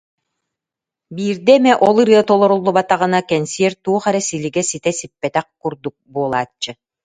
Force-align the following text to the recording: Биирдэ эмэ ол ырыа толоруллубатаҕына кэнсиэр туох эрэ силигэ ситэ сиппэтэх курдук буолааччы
Биирдэ 1.15 1.53
эмэ 1.57 1.73
ол 1.87 1.97
ырыа 2.03 2.21
толоруллубатаҕына 2.29 3.19
кэнсиэр 3.29 3.73
туох 3.83 4.03
эрэ 4.09 4.21
силигэ 4.27 4.61
ситэ 4.69 4.91
сиппэтэх 4.99 5.45
курдук 5.61 5.95
буолааччы 6.13 6.71